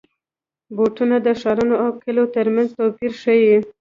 [0.75, 3.55] بوټونه د ښارونو او کلیو ترمنځ توپیر ښيي.